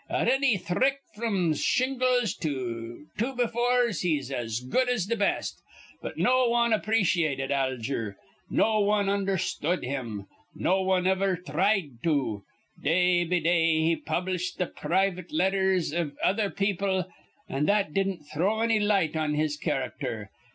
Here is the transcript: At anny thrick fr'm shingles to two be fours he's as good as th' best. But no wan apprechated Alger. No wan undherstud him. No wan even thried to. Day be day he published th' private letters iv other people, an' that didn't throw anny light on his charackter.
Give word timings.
At 0.09 0.27
anny 0.27 0.57
thrick 0.57 0.97
fr'm 1.13 1.53
shingles 1.53 2.33
to 2.37 3.05
two 3.19 3.35
be 3.35 3.45
fours 3.45 4.01
he's 4.01 4.31
as 4.31 4.59
good 4.59 4.89
as 4.89 5.05
th' 5.05 5.15
best. 5.19 5.61
But 6.01 6.17
no 6.17 6.49
wan 6.49 6.71
apprechated 6.73 7.51
Alger. 7.51 8.17
No 8.49 8.79
wan 8.79 9.05
undherstud 9.05 9.83
him. 9.83 10.25
No 10.55 10.81
wan 10.81 11.05
even 11.07 11.35
thried 11.43 12.01
to. 12.01 12.43
Day 12.81 13.25
be 13.25 13.41
day 13.41 13.73
he 13.83 13.95
published 13.95 14.57
th' 14.57 14.75
private 14.75 15.31
letters 15.31 15.91
iv 15.93 16.17
other 16.23 16.49
people, 16.49 17.05
an' 17.47 17.67
that 17.67 17.93
didn't 17.93 18.23
throw 18.25 18.63
anny 18.63 18.79
light 18.79 19.15
on 19.15 19.35
his 19.35 19.55
charackter. 19.55 20.29